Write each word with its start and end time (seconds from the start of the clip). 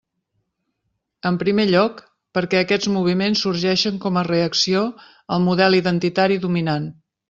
En 1.29 1.37
primer 1.43 1.65
lloc, 1.75 2.01
perquè 2.39 2.63
aquests 2.63 2.91
moviments 2.97 3.45
sorgeixen 3.47 4.03
com 4.09 4.21
a 4.21 4.27
reacció 4.33 4.85
al 5.37 5.49
model 5.49 5.83
identitari 5.85 6.45
dominant. 6.51 6.95